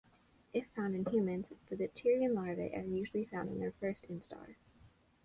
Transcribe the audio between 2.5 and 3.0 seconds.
are